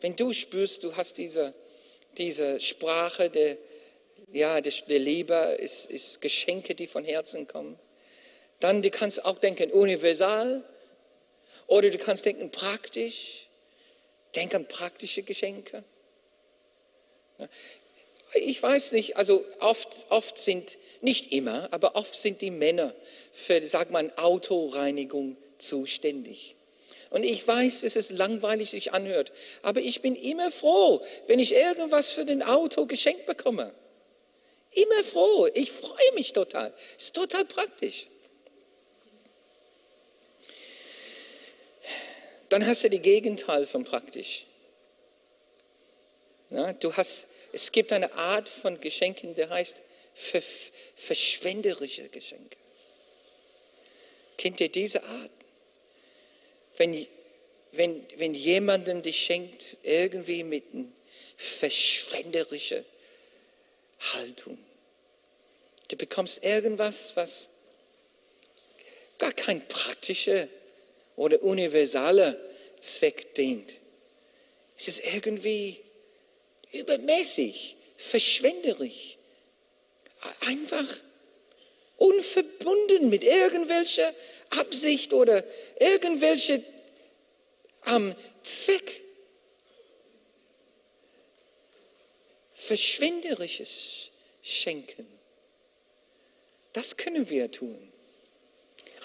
wenn 0.00 0.16
du 0.16 0.32
spürst, 0.32 0.82
du 0.82 0.96
hast 0.96 1.18
diese, 1.18 1.54
diese 2.18 2.58
Sprache 2.58 3.30
der, 3.30 3.58
ja, 4.32 4.60
der, 4.60 4.72
der 4.88 4.98
Liebe, 4.98 5.34
ist, 5.60 5.90
ist 5.90 6.20
Geschenke, 6.20 6.74
die 6.74 6.86
von 6.86 7.04
Herzen 7.04 7.46
kommen. 7.46 7.78
Dann, 8.60 8.82
du 8.82 8.90
kannst 8.90 9.24
auch 9.24 9.38
denken 9.38 9.70
universal 9.70 10.64
oder 11.66 11.90
du 11.90 11.98
kannst 11.98 12.24
denken 12.24 12.50
praktisch. 12.50 13.48
Denk 14.34 14.54
an 14.54 14.66
praktische 14.66 15.22
Geschenke. 15.22 15.82
Ich 18.34 18.62
weiß 18.62 18.92
nicht, 18.92 19.16
also 19.16 19.44
oft, 19.60 19.88
oft 20.10 20.38
sind, 20.38 20.76
nicht 21.00 21.32
immer, 21.32 21.68
aber 21.72 21.96
oft 21.96 22.14
sind 22.14 22.42
die 22.42 22.50
Männer 22.50 22.94
für, 23.32 23.66
sag 23.66 23.90
mal, 23.90 24.12
Autoreinigung 24.16 25.36
zuständig. 25.58 26.56
Und 27.10 27.22
ich 27.22 27.46
weiß, 27.46 27.82
dass 27.82 27.96
es 27.96 28.10
langweilig 28.10 28.70
sich 28.70 28.92
anhört, 28.92 29.32
aber 29.62 29.80
ich 29.80 30.02
bin 30.02 30.16
immer 30.16 30.50
froh, 30.50 31.02
wenn 31.28 31.38
ich 31.38 31.54
irgendwas 31.54 32.10
für 32.10 32.24
den 32.24 32.42
Auto 32.42 32.86
geschenkt 32.86 33.26
bekomme. 33.26 33.72
Immer 34.76 35.02
froh. 35.04 35.48
Ich 35.54 35.72
freue 35.72 36.12
mich 36.14 36.34
total. 36.34 36.72
Ist 36.98 37.14
total 37.14 37.46
praktisch. 37.46 38.08
Dann 42.50 42.66
hast 42.66 42.84
du 42.84 42.90
die 42.90 43.00
Gegenteil 43.00 43.66
von 43.66 43.84
praktisch. 43.84 44.44
Ja, 46.50 46.74
du 46.74 46.92
hast, 46.94 47.26
es 47.52 47.72
gibt 47.72 47.90
eine 47.92 48.12
Art 48.12 48.50
von 48.50 48.78
Geschenken, 48.78 49.34
der 49.34 49.48
heißt 49.48 49.80
verschwenderische 50.94 52.08
Geschenke. 52.10 52.58
Kennt 54.36 54.60
ihr 54.60 54.68
diese 54.68 55.02
Art? 55.02 55.30
Wenn, 56.76 57.06
wenn, 57.72 58.06
wenn 58.16 58.34
jemandem 58.34 59.00
dich 59.00 59.16
schenkt, 59.16 59.78
irgendwie 59.82 60.44
mit 60.44 60.64
einer 60.74 60.84
verschwenderischen 61.38 62.84
Haltung. 64.12 64.58
Du 65.88 65.96
bekommst 65.96 66.42
irgendwas, 66.42 67.14
was 67.14 67.48
gar 69.18 69.32
kein 69.32 69.66
praktischer 69.68 70.48
oder 71.16 71.42
universaler 71.42 72.36
Zweck 72.80 73.34
dient. 73.34 73.78
Es 74.76 74.88
ist 74.88 75.04
irgendwie 75.04 75.80
übermäßig, 76.72 77.76
verschwenderisch, 77.96 79.16
einfach 80.40 80.86
unverbunden 81.96 83.08
mit 83.08 83.24
irgendwelcher 83.24 84.14
Absicht 84.50 85.12
oder 85.12 85.44
irgendwelcher 85.80 86.60
ähm, 87.86 88.14
Zweck. 88.42 89.02
Verschwenderisches 92.54 94.10
Schenken. 94.42 95.15
Das 96.76 96.98
können 96.98 97.30
wir 97.30 97.50
tun. 97.50 97.90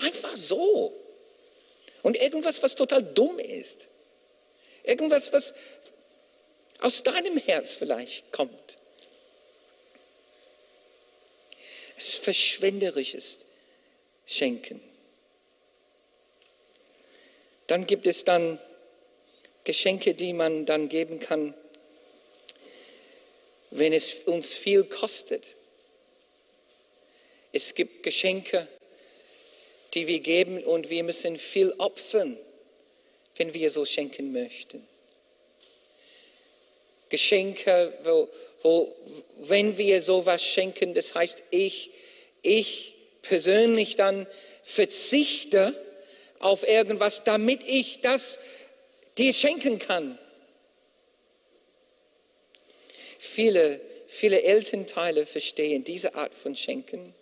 Einfach 0.02 0.36
so. 0.36 0.94
Und 2.04 2.18
irgendwas, 2.18 2.62
was 2.62 2.76
total 2.76 3.02
dumm 3.02 3.40
ist. 3.40 3.88
Irgendwas, 4.84 5.32
was 5.32 5.54
aus 6.80 7.02
deinem 7.04 7.38
Herz 7.38 7.72
vielleicht 7.72 8.30
kommt. 8.34 8.76
Es 11.96 12.16
verschwenderisches 12.16 13.38
Schenken. 14.26 14.82
Dann 17.68 17.88
gibt 17.88 18.06
es 18.06 18.26
dann 18.26 18.60
Geschenke, 19.64 20.14
die 20.14 20.34
man 20.34 20.66
dann 20.66 20.90
geben 20.90 21.22
kann 21.22 21.54
wenn 23.72 23.94
es 23.94 24.14
uns 24.26 24.54
viel 24.54 24.84
kostet. 24.84 25.56
Es 27.52 27.76
gibt 27.76 28.04
Geschenke, 28.04 28.68
die 29.94 30.08
wir 30.08 30.20
geben 30.20 30.64
und 30.64 30.90
wir 30.90 31.04
müssen 31.04 31.38
viel 31.38 31.74
opfern, 31.78 32.38
wenn 33.36 33.54
wir 33.54 33.70
so 33.70 33.84
schenken 33.84 34.32
möchten. 34.32 34.88
Geschenke, 37.10 37.94
wo, 38.04 38.30
wo, 38.64 38.96
wenn 39.40 39.78
wir 39.78 40.02
sowas 40.02 40.44
schenken, 40.44 40.94
das 40.94 41.14
heißt, 41.14 41.44
ich, 41.50 41.92
ich 42.42 42.96
persönlich 43.22 43.98
dann 43.98 44.28
verzichte 44.64 45.76
auf 46.40 46.66
irgendwas, 46.68 47.24
damit 47.26 47.62
ich 47.68 48.00
das 48.00 48.40
dir 49.18 49.34
schenken 49.34 49.78
kann. 49.78 50.18
Viele, 53.20 53.82
viele 54.08 54.42
Elternteile 54.42 55.26
verstehen 55.26 55.84
diese 55.84 56.16
Art 56.16 56.34
von 56.34 56.56
Schenken 56.56 57.14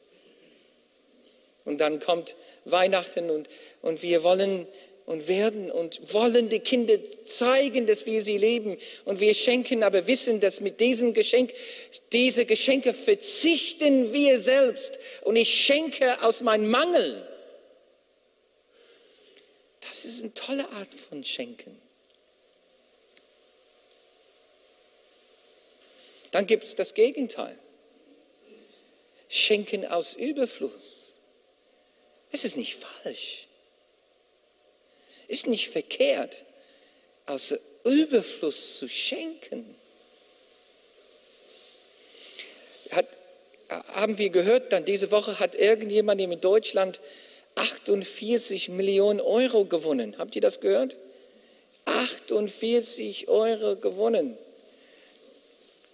und 1.69 1.79
dann 1.79 1.99
kommt 1.99 2.35
Weihnachten 2.65 3.29
und, 3.29 3.47
und 3.83 4.01
wir 4.01 4.23
wollen 4.23 4.65
und 5.05 5.27
werden 5.27 5.69
und 5.69 6.13
wollen 6.13 6.49
die 6.49 6.59
Kinder 6.59 6.95
zeigen, 7.23 7.85
dass 7.85 8.07
wir 8.07 8.23
sie 8.23 8.37
lieben. 8.37 8.75
Und 9.05 9.19
wir 9.19 9.35
schenken, 9.35 9.83
aber 9.83 10.07
wissen, 10.07 10.39
dass 10.39 10.61
mit 10.61 10.79
diesem 10.79 11.13
Geschenk, 11.13 11.51
diese 12.11 12.45
Geschenke 12.45 12.95
verzichten 12.95 14.13
wir 14.13 14.39
selbst. 14.39 14.97
Und 15.21 15.35
ich 15.35 15.63
schenke 15.63 16.23
aus 16.23 16.41
meinem 16.41 16.71
Mangel. 16.71 17.27
Das 19.81 20.05
ist 20.05 20.23
eine 20.23 20.33
tolle 20.33 20.67
Art 20.69 20.93
von 21.07 21.23
Schenken. 21.23 21.79
Dann 26.31 26.47
gibt 26.47 26.63
es 26.63 26.75
das 26.75 26.95
Gegenteil. 26.95 27.57
Schenken 29.27 29.85
aus 29.85 30.13
Überfluss. 30.15 30.98
Es 32.31 32.45
ist 32.45 32.57
nicht 32.57 32.75
falsch. 32.75 33.47
Ist 35.27 35.47
nicht 35.47 35.69
verkehrt, 35.69 36.43
aus 37.25 37.53
Überfluss 37.83 38.77
zu 38.77 38.87
schenken. 38.87 39.75
Hat, 42.91 43.07
haben 43.93 44.17
wir 44.17 44.29
gehört, 44.29 44.71
dann 44.71 44.85
diese 44.85 45.11
Woche 45.11 45.39
hat 45.39 45.55
irgendjemand 45.55 46.19
in 46.19 46.41
Deutschland 46.41 46.99
48 47.55 48.69
Millionen 48.69 49.21
Euro 49.21 49.65
gewonnen. 49.65 50.15
Habt 50.17 50.35
ihr 50.35 50.41
das 50.41 50.59
gehört? 50.59 50.97
48 51.85 53.27
Euro 53.27 53.75
gewonnen. 53.75 54.37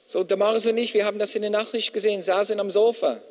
So, 0.05 0.23
Damaris 0.23 0.65
und 0.67 0.77
ich, 0.77 0.93
wir 0.93 1.05
haben 1.05 1.17
das 1.17 1.35
in 1.35 1.41
der 1.41 1.51
Nachricht 1.51 1.91
gesehen, 1.91 2.21
saßen 2.21 2.59
am 2.59 2.69
Sofa. 2.69 3.21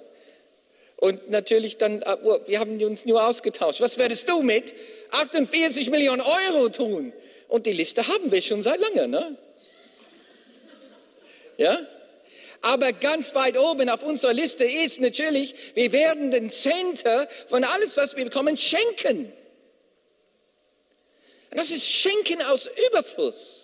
Und 0.96 1.30
natürlich 1.30 1.76
dann, 1.76 2.02
äh, 2.02 2.16
oh, 2.22 2.38
wir 2.46 2.60
haben 2.60 2.82
uns 2.82 3.04
nur 3.04 3.26
ausgetauscht. 3.26 3.80
Was 3.80 3.98
würdest 3.98 4.28
du 4.28 4.42
mit 4.42 4.74
48 5.10 5.90
Millionen 5.90 6.22
Euro 6.22 6.68
tun? 6.68 7.12
Und 7.48 7.66
die 7.66 7.72
Liste 7.72 8.06
haben 8.08 8.32
wir 8.32 8.42
schon 8.42 8.62
seit 8.62 8.80
langem, 8.80 9.10
ne? 9.10 9.36
Ja? 11.56 11.80
Aber 12.62 12.92
ganz 12.92 13.34
weit 13.34 13.58
oben 13.58 13.90
auf 13.90 14.02
unserer 14.02 14.32
Liste 14.32 14.64
ist 14.64 15.00
natürlich, 15.00 15.54
wir 15.74 15.92
werden 15.92 16.30
den 16.30 16.50
Zehnter 16.50 17.28
von 17.46 17.62
alles, 17.62 17.96
was 17.96 18.16
wir 18.16 18.24
bekommen, 18.24 18.56
schenken. 18.56 19.30
Und 21.50 21.60
das 21.60 21.70
ist 21.70 21.86
Schenken 21.86 22.40
aus 22.42 22.70
Überfluss. 22.88 23.63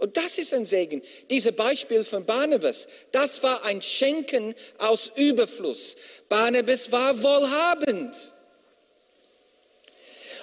Und 0.00 0.16
das 0.16 0.38
ist 0.38 0.54
ein 0.54 0.64
Segen. 0.64 1.02
Dieses 1.28 1.52
Beispiel 1.52 2.04
von 2.04 2.24
Barnabas, 2.24 2.88
das 3.12 3.42
war 3.42 3.64
ein 3.64 3.82
Schenken 3.82 4.54
aus 4.78 5.12
Überfluss. 5.14 5.96
Barnabas 6.26 6.90
war 6.90 7.22
wohlhabend. 7.22 8.16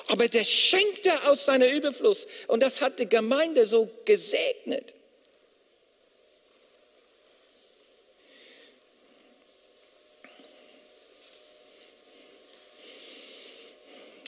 Aber 0.10 0.28
der 0.28 0.44
schenkte 0.44 1.28
aus 1.28 1.46
seiner 1.46 1.70
Überfluss. 1.72 2.28
Und 2.46 2.62
das 2.62 2.82
hat 2.82 3.00
die 3.00 3.10
Gemeinde 3.10 3.66
so 3.66 3.90
gesegnet. 4.06 4.94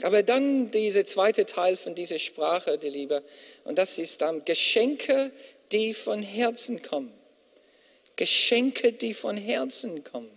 Aber 0.02 0.24
dann 0.24 0.72
dieser 0.72 1.06
zweite 1.06 1.46
Teil 1.46 1.76
von 1.76 1.94
dieser 1.94 2.20
Sprache, 2.20 2.78
die 2.78 2.90
Liebe, 2.90 3.24
und 3.66 3.78
das 3.78 3.98
ist 3.98 4.22
dann 4.22 4.46
Geschenke, 4.46 5.32
die 5.72 5.94
von 5.94 6.22
Herzen 6.22 6.82
kommen. 6.82 7.14
Geschenke, 8.16 8.94
die 8.94 9.14
von 9.14 9.38
Herzen 9.38 10.04
kommen. 10.04 10.32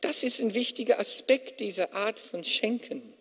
Das 0.00 0.22
ist 0.22 0.40
ein 0.40 0.54
wichtiger 0.54 0.98
Aspekt 0.98 1.60
dieser 1.60 1.92
Art 1.92 2.18
von 2.18 2.44
Schenken. 2.44 3.14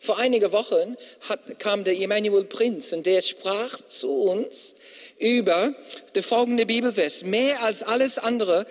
Vor 0.00 0.18
einigen 0.18 0.52
Wochen 0.52 0.96
hat, 1.20 1.58
kam 1.58 1.84
der 1.84 1.98
Emmanuel 1.98 2.44
Prinz 2.44 2.92
und 2.92 3.06
der 3.06 3.22
sprach 3.22 3.80
zu 3.86 4.12
uns 4.12 4.74
über 5.18 5.74
der 6.14 6.22
folgende 6.22 6.66
Bibelvers. 6.66 7.24
Mehr 7.24 7.62
als 7.62 7.82
alles 7.82 8.18
andere, 8.18 8.66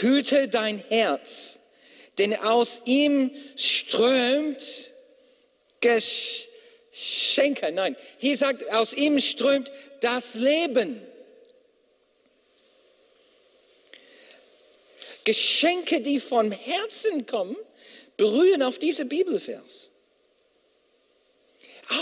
hüte 0.00 0.48
dein 0.48 0.78
Herz 0.78 1.58
denn 2.18 2.34
aus 2.34 2.82
ihm 2.84 3.30
strömt 3.56 4.92
Geschenke. 5.80 7.72
Nein, 7.72 7.96
hier 8.18 8.36
sagt, 8.36 8.72
aus 8.72 8.92
ihm 8.94 9.20
strömt 9.20 9.70
das 10.00 10.34
Leben. 10.34 11.00
Geschenke, 15.24 16.00
die 16.00 16.20
vom 16.20 16.52
Herzen 16.52 17.26
kommen, 17.26 17.56
berühren 18.16 18.62
auf 18.62 18.78
diese 18.78 19.04
Bibelvers. 19.04 19.90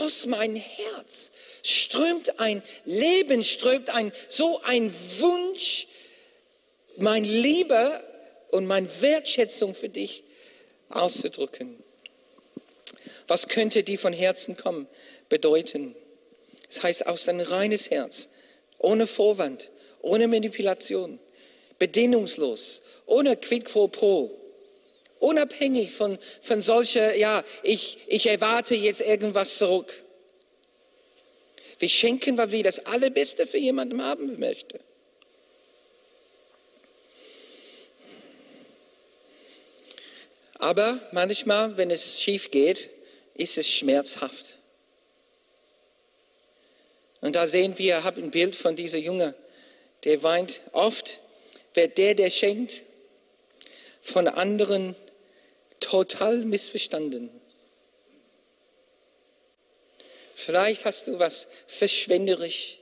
Aus 0.00 0.26
meinem 0.26 0.56
Herz 0.56 1.30
strömt 1.62 2.38
ein 2.38 2.62
Leben, 2.84 3.44
strömt 3.44 3.90
ein, 3.90 4.12
so 4.28 4.62
ein 4.62 4.92
Wunsch, 5.18 5.86
mein 6.96 7.24
Lieber 7.24 8.02
und 8.54 8.66
meine 8.66 8.88
Wertschätzung 9.00 9.74
für 9.74 9.88
dich 9.88 10.22
auszudrücken. 10.88 11.82
Was 13.26 13.48
könnte 13.48 13.82
die 13.82 13.96
von 13.96 14.12
Herzen 14.12 14.56
kommen 14.56 14.86
bedeuten? 15.28 15.96
Das 16.68 16.84
heißt, 16.84 17.06
aus 17.08 17.24
dein 17.24 17.40
reines 17.40 17.90
Herz, 17.90 18.28
ohne 18.78 19.08
Vorwand, 19.08 19.72
ohne 20.02 20.28
Manipulation, 20.28 21.18
bedingungslos, 21.80 22.82
ohne 23.06 23.36
Quid 23.36 23.64
pro 23.64 23.88
pro, 23.88 24.30
unabhängig 25.18 25.90
von, 25.90 26.16
von 26.40 26.62
solcher, 26.62 27.16
ja, 27.16 27.42
ich, 27.64 27.98
ich 28.06 28.26
erwarte 28.26 28.76
jetzt 28.76 29.00
irgendwas 29.00 29.58
zurück. 29.58 29.92
Wir 31.80 31.88
schenken, 31.88 32.38
weil 32.38 32.52
wir 32.52 32.62
das 32.62 32.86
Allerbeste 32.86 33.48
für 33.48 33.58
jemanden 33.58 34.00
haben 34.00 34.38
möchten. 34.38 34.78
Aber 40.64 40.98
manchmal, 41.12 41.76
wenn 41.76 41.90
es 41.90 42.22
schief 42.22 42.50
geht, 42.50 42.88
ist 43.34 43.58
es 43.58 43.68
schmerzhaft. 43.68 44.56
Und 47.20 47.36
da 47.36 47.46
sehen 47.46 47.76
wir, 47.76 47.98
ich 47.98 48.02
habe 48.02 48.22
ein 48.22 48.30
Bild 48.30 48.56
von 48.56 48.74
dieser 48.74 48.96
Junge, 48.96 49.34
der 50.04 50.22
weint. 50.22 50.62
Oft 50.72 51.20
wird 51.74 51.98
der, 51.98 52.14
der 52.14 52.30
schenkt, 52.30 52.80
von 54.00 54.26
anderen 54.26 54.96
total 55.80 56.38
missverstanden. 56.38 57.28
Vielleicht 60.34 60.86
hast 60.86 61.08
du 61.08 61.18
was 61.18 61.46
verschwenderisch 61.66 62.78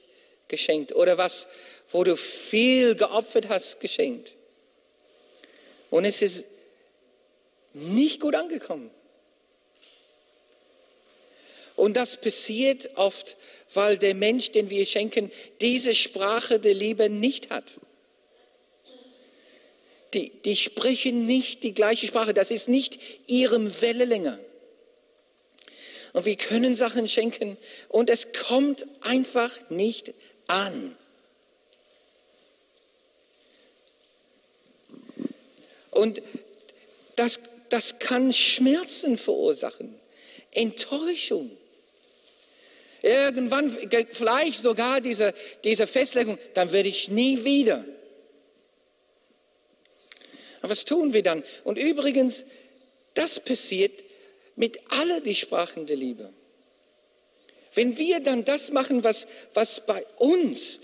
geschenkt 0.47 0.95
oder 0.95 1.19
was, 1.19 1.49
wo 1.91 2.05
du 2.05 2.17
viel 2.17 2.95
geopfert 2.95 3.49
hast, 3.49 3.81
geschenkt. 3.81 4.37
Und 5.91 6.05
es 6.05 6.23
ist 6.23 6.45
nicht 7.75 8.21
gut 8.21 8.35
angekommen. 8.35 8.91
Und 11.77 11.97
das 11.97 12.21
passiert 12.21 12.91
oft, 12.97 13.37
weil 13.75 13.99
der 13.99 14.15
Mensch, 14.15 14.51
den 14.51 14.71
wir 14.71 14.85
schenken, 14.87 15.31
diese 15.61 15.95
Sprache 15.95 16.61
der 16.61 16.75
Liebe 16.75 17.09
nicht 17.09 17.51
hat. 17.51 17.73
Die, 20.15 20.31
die 20.45 20.57
sprechen 20.57 21.27
nicht 21.27 21.63
die 21.63 21.73
gleiche 21.73 22.07
Sprache. 22.07 22.35
Das 22.35 22.51
ist 22.51 22.69
nicht 22.69 23.01
ihrem 23.27 23.81
Wellenlänge. 23.81 24.39
Und 26.13 26.27
wir 26.27 26.37
können 26.37 26.75
Sachen 26.75 27.09
schenken 27.09 27.57
und 27.89 28.11
es 28.11 28.33
kommt 28.33 28.87
einfach 29.01 29.71
nicht 29.71 30.13
an. 30.47 30.95
Und 35.91 36.23
das 37.17 37.41
das 37.73 37.99
kann 37.99 38.35
Schmerzen 38.35 39.17
verursachen, 39.17 39.99
Enttäuschung. 40.51 41.51
Irgendwann, 43.01 43.71
vielleicht 44.11 44.61
sogar 44.61 45.01
diese, 45.01 45.33
diese 45.65 45.87
Festlegung, 45.87 46.39
dann 46.53 46.71
werde 46.71 46.91
ich 46.91 47.09
nie 47.09 47.45
wieder. 47.45 47.83
Aber 50.61 50.71
was 50.71 50.85
tun 50.85 51.15
wir 51.15 51.23
dann? 51.23 51.43
Und 51.65 51.79
übrigens, 51.79 52.45
das 53.15 53.41
passiert 53.41 54.05
mit 54.55 54.79
alle 54.91 55.23
die 55.23 55.35
Sprachen 55.35 55.87
der 55.87 55.97
Liebe. 55.97 56.31
Wenn 57.73 57.97
wir 57.97 58.21
dann 58.21 58.45
das 58.45 58.71
machen, 58.71 59.03
was, 59.03 59.27
was 59.55 59.87
bei 59.87 60.05
uns 60.19 60.81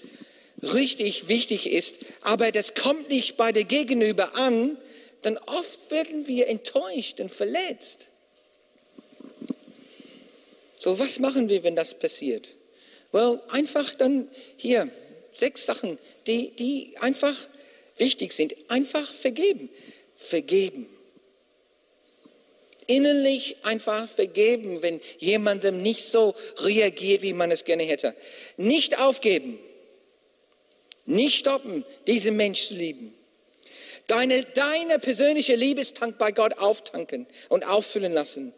richtig 0.62 1.29
wichtig 1.29 1.70
ist, 1.70 1.98
aber 2.22 2.51
das 2.51 2.74
kommt 2.74 3.11
nicht 3.11 3.37
bei 3.37 3.53
der 3.53 3.64
Gegenüber 3.64 4.35
an, 4.35 4.79
dann 5.22 5.38
oft 5.38 5.90
werden 5.90 6.26
wir 6.26 6.48
enttäuscht 6.48 7.20
und 7.20 7.31
verletzt. 7.31 8.09
So, 10.76 10.98
was 10.98 11.18
machen 11.18 11.48
wir, 11.48 11.64
wenn 11.64 11.74
das 11.74 11.94
passiert? 11.98 12.54
Well, 13.11 13.40
einfach 13.48 13.94
dann 13.94 14.31
hier 14.57 14.90
sechs 15.33 15.66
Sachen, 15.66 15.98
die, 16.26 16.50
die 16.50 16.94
einfach 17.00 17.37
wichtig 17.96 18.33
sind. 18.33 18.54
Einfach 18.70 19.12
vergeben. 19.12 19.70
Vergeben. 20.16 20.88
Innerlich 22.87 23.57
einfach 23.64 24.09
vergeben, 24.09 24.83
wenn 24.83 25.00
jemandem 25.18 25.83
nicht 25.83 26.04
so 26.04 26.35
reagiert, 26.59 27.22
wie 27.22 27.33
man 27.33 27.50
es 27.50 27.64
gerne 27.64 27.83
hätte. 27.83 28.14
Nicht 28.57 28.98
aufgeben. 28.98 29.59
Nicht 31.04 31.38
stoppen, 31.38 31.85
diesen 32.07 32.37
Mensch 32.37 32.68
zu 32.68 32.74
lieben. 32.74 33.17
Deine, 34.09 34.42
deine 34.42 34.99
persönliche 34.99 35.55
Liebestank 35.55 36.18
bei 36.18 36.33
Gott 36.33 36.59
auftanken 36.59 37.27
und 37.49 37.64
auffüllen 37.64 38.12
lassen. 38.12 38.53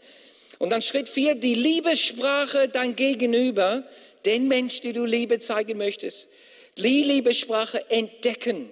Und 0.59 0.71
dann 0.71 0.81
Schritt 0.81 1.09
vier, 1.09 1.35
die 1.35 1.55
Liebessprache 1.55 2.69
dein 2.69 2.95
Gegenüber, 2.95 3.85
den 4.25 4.47
Mensch, 4.49 4.81
den 4.81 4.95
du 4.95 5.05
Liebe 5.05 5.41
zeigen 5.41 5.77
möchtest. 5.77 6.29
Die 6.77 7.03
Liebessprache 7.03 7.91
entdecken 7.91 8.71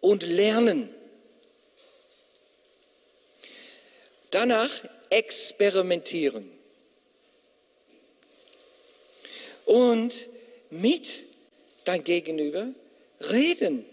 und 0.00 0.22
lernen. 0.22 0.92
Danach 4.30 4.70
experimentieren. 5.08 6.50
Und 9.64 10.28
mit 10.70 11.20
dein 11.84 12.04
Gegenüber 12.04 12.68
reden. 13.20 13.86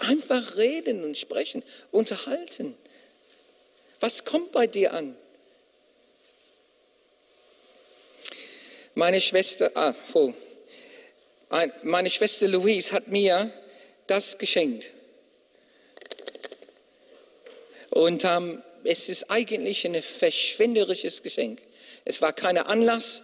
Einfach 0.00 0.56
reden 0.56 1.04
und 1.04 1.18
sprechen, 1.18 1.62
unterhalten. 1.90 2.74
Was 4.00 4.24
kommt 4.24 4.50
bei 4.50 4.66
dir 4.66 4.94
an? 4.94 5.14
Meine 8.94 9.20
Schwester, 9.20 9.70
ah, 9.74 9.94
oh, 10.14 10.32
meine 11.82 12.08
Schwester 12.08 12.48
Louise 12.48 12.92
hat 12.92 13.08
mir 13.08 13.52
das 14.06 14.38
geschenkt. 14.38 14.92
Und 17.90 18.24
ähm, 18.24 18.62
es 18.84 19.10
ist 19.10 19.30
eigentlich 19.30 19.84
ein 19.86 20.00
verschwenderisches 20.00 21.22
Geschenk. 21.22 21.60
Es 22.06 22.22
war 22.22 22.32
kein 22.32 22.56
Anlass, 22.56 23.22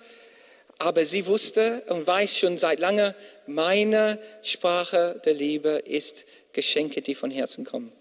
aber 0.78 1.06
sie 1.06 1.26
wusste 1.26 1.82
und 1.88 2.06
weiß 2.06 2.36
schon 2.36 2.58
seit 2.58 2.80
langem, 2.80 3.14
meine 3.46 4.18
Sprache 4.42 5.20
der 5.24 5.32
Liebe 5.32 5.70
ist 5.70 6.26
Geschenke, 6.56 7.02
die 7.02 7.14
von 7.14 7.30
Herzen 7.30 7.64
kommen. 7.64 7.92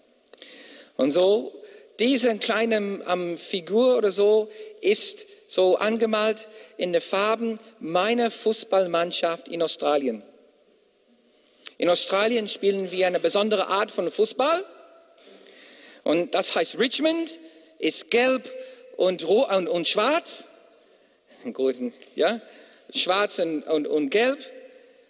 Und 0.96 1.12
so 1.12 1.52
diese 2.00 2.36
kleine 2.38 3.04
ähm, 3.08 3.38
Figur 3.38 3.96
oder 3.96 4.10
so 4.10 4.50
ist 4.80 5.26
so 5.46 5.76
angemalt 5.76 6.48
in 6.76 6.92
den 6.92 7.00
Farben 7.00 7.60
meiner 7.78 8.30
Fußballmannschaft 8.30 9.48
in 9.48 9.62
Australien. 9.62 10.22
In 11.78 11.88
Australien 11.88 12.48
spielen 12.48 12.90
wir 12.90 13.06
eine 13.06 13.20
besondere 13.20 13.68
Art 13.68 13.90
von 13.90 14.10
Fußball. 14.10 14.64
Und 16.02 16.34
das 16.34 16.54
heißt 16.54 16.78
Richmond, 16.78 17.38
ist 17.78 18.10
gelb 18.10 18.50
und, 18.96 19.24
und, 19.24 19.68
und 19.68 19.86
schwarz. 19.86 20.48
Ja? 22.14 22.40
Schwarz 22.94 23.38
und, 23.38 23.62
und, 23.64 23.86
und 23.86 24.10
gelb. 24.10 24.38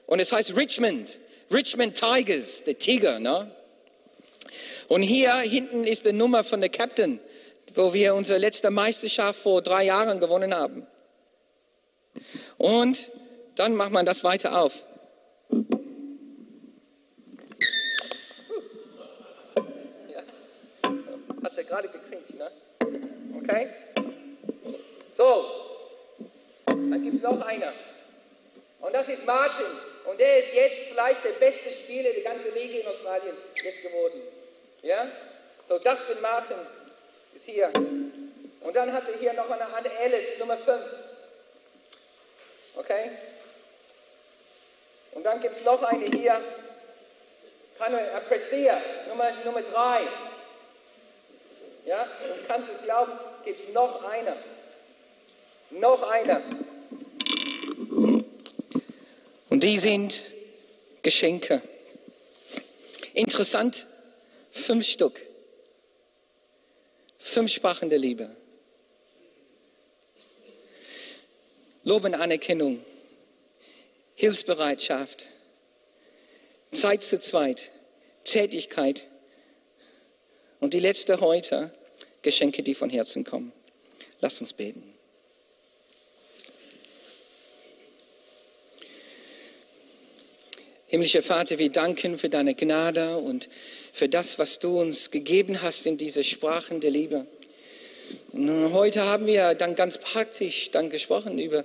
Und 0.06 0.20
es 0.20 0.32
heißt 0.32 0.56
Richmond. 0.56 1.18
Richmond 1.52 1.94
Tigers, 1.96 2.64
der 2.64 2.78
Tiger. 2.78 3.18
Ne? 3.18 3.50
Und 4.88 5.02
hier 5.02 5.34
hinten 5.38 5.84
ist 5.84 6.06
die 6.06 6.12
Nummer 6.12 6.44
von 6.44 6.60
der 6.60 6.70
Captain, 6.70 7.20
wo 7.74 7.92
wir 7.92 8.14
unsere 8.14 8.38
letzte 8.38 8.70
Meisterschaft 8.70 9.40
vor 9.40 9.62
drei 9.62 9.84
Jahren 9.84 10.20
gewonnen 10.20 10.54
haben. 10.54 10.86
Und 12.58 13.10
dann 13.56 13.74
macht 13.74 13.92
man 13.92 14.06
das 14.06 14.24
weiter 14.24 14.60
auf. 14.60 14.84
Hat 21.42 21.58
er 21.58 21.64
gerade 21.64 21.88
gequietscht, 21.88 22.34
ne? 22.34 22.50
Okay? 23.42 23.68
So, 25.14 25.44
dann 26.66 27.02
gibt 27.02 27.16
es 27.16 27.22
noch 27.22 27.40
einer. 27.40 27.72
Und 28.80 28.92
das 28.94 29.08
ist 29.08 29.24
Martin. 29.24 29.66
Und 30.06 30.20
der 30.20 30.38
ist 30.38 30.54
jetzt 30.54 30.82
vielleicht 30.84 31.24
der 31.24 31.32
beste 31.32 31.72
Spieler 31.72 32.12
der 32.12 32.22
ganzen 32.22 32.54
Liga 32.54 32.78
in 32.78 32.86
Australien 32.86 33.36
jetzt 33.62 33.82
geworden. 33.82 34.22
Ja? 34.82 35.08
So, 35.64 35.78
Dustin 35.78 36.20
Martin 36.20 36.58
ist 37.34 37.46
hier. 37.46 37.72
Und 37.74 38.74
dann 38.74 38.92
hat 38.92 39.08
er 39.08 39.18
hier 39.18 39.32
noch 39.32 39.50
eine 39.50 39.66
Anne 39.66 39.90
Alice, 39.98 40.38
Nummer 40.38 40.56
5. 40.58 40.80
Okay? 42.76 43.10
Und 45.12 45.24
dann 45.24 45.40
gibt 45.40 45.56
es 45.56 45.64
noch 45.64 45.82
eine 45.82 46.04
hier. 46.04 46.40
Äh, 47.78 48.20
Prestia, 48.28 48.80
Nummer, 49.08 49.32
Nummer 49.44 49.62
3. 49.62 50.00
Ja? 51.84 52.02
Und 52.02 52.46
kannst 52.46 52.68
du 52.68 52.72
es 52.72 52.82
glauben, 52.82 53.12
gibt 53.44 53.60
es 53.60 53.74
noch 53.74 54.04
eine. 54.04 54.36
Noch 55.70 56.08
eine. 56.08 56.65
Und 59.56 59.64
die 59.64 59.78
sind 59.78 60.22
Geschenke. 61.00 61.62
Interessant, 63.14 63.86
Fünf 64.50 64.84
Stück. 64.86 65.18
Fünf 67.16 67.50
Sprachen 67.50 67.88
der 67.88 67.98
Liebe. 67.98 68.36
Lob 71.84 72.04
und 72.04 72.14
Anerkennung, 72.14 72.84
Hilfsbereitschaft, 74.14 75.26
Zeit 76.72 77.02
zu 77.02 77.18
zweit, 77.18 77.70
Tätigkeit 78.24 79.08
und 80.60 80.74
die 80.74 80.80
letzte 80.80 81.20
heute, 81.20 81.72
Geschenke, 82.20 82.62
die 82.62 82.74
von 82.74 82.90
Herzen 82.90 83.24
kommen. 83.24 83.54
Lass 84.20 84.38
uns 84.38 84.52
beten. 84.52 84.95
Himmlischer 90.88 91.22
Vater, 91.22 91.58
wir 91.58 91.70
danken 91.70 92.16
für 92.16 92.28
deine 92.28 92.54
Gnade 92.54 93.16
und 93.16 93.48
für 93.92 94.08
das, 94.08 94.38
was 94.38 94.60
du 94.60 94.80
uns 94.80 95.10
gegeben 95.10 95.60
hast 95.60 95.84
in 95.84 95.96
diese 95.96 96.22
Sprachen 96.22 96.80
der 96.80 96.92
Liebe. 96.92 97.26
Und 98.30 98.72
heute 98.72 99.04
haben 99.04 99.26
wir 99.26 99.56
dann 99.56 99.74
ganz 99.74 99.98
praktisch 99.98 100.70
dann 100.70 100.88
gesprochen 100.88 101.40
über, 101.40 101.64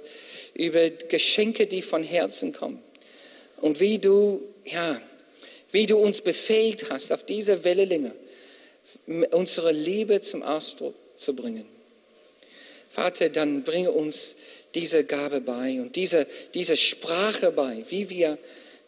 über 0.56 0.90
Geschenke, 0.90 1.68
die 1.68 1.84
von 1.84 2.04
Herzen 2.04 2.52
kommen. 2.52 2.82
Und 3.58 3.80
wie 3.80 4.00
du, 4.00 4.42
ja, 4.66 5.00
wie 5.72 5.86
du 5.86 5.98
uns 5.98 6.22
befähigt 6.22 6.90
hast, 6.90 7.14
auf 7.14 7.24
dieser 7.24 7.64
Wellenlänge 7.64 8.16
unsere 9.30 9.72
Liebe 9.72 10.22
zum 10.22 10.42
Ausdruck 10.42 10.96
zu 11.16 11.36
bringen. 11.36 11.68
Vater, 12.90 13.30
dann 13.30 13.62
bringe 13.62 13.92
uns 13.92 14.36
diese 14.74 15.04
Gabe 15.04 15.42
bei 15.42 15.80
und 15.80 15.96
diese, 15.96 16.26
diese 16.56 16.76
Sprache 16.76 17.52
bei, 17.52 17.84
wie 17.90 18.10
wir 18.10 18.40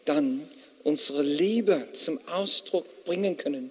dann 0.04 0.48
unsere 0.82 1.22
Liebe 1.22 1.88
zum 1.92 2.18
Ausdruck 2.28 3.04
bringen 3.04 3.36
können 3.36 3.70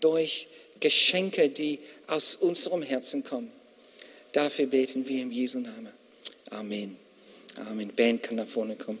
durch 0.00 0.48
Geschenke, 0.80 1.48
die 1.48 1.78
aus 2.06 2.34
unserem 2.34 2.82
Herzen 2.82 3.22
kommen. 3.22 3.52
Dafür 4.32 4.66
beten 4.66 5.06
wir 5.08 5.22
im 5.22 5.30
Jesu 5.30 5.60
Namen. 5.60 5.92
Amen. 6.50 6.96
Amen. 7.56 7.88
Band 7.94 8.22
kann 8.22 8.36
nach 8.36 8.46
vorne 8.46 8.76
kommen. 8.76 8.98